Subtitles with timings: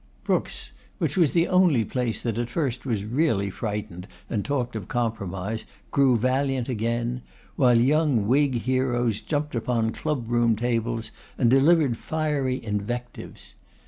[0.23, 4.87] Brookes', which was the only place that at first was really frightened and talked of
[4.87, 7.21] compromise, grew valiant again;
[7.55, 13.53] while young Whig heroes jumped upon club room tables, and delivered fiery invectives.